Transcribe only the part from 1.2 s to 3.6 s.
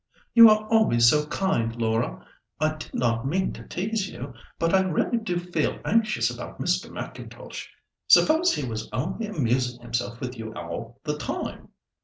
kind, Laura. I did not mean